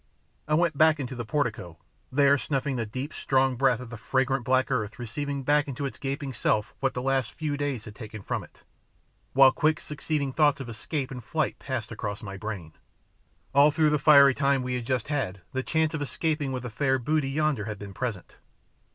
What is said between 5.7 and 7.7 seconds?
its gaping self what the last few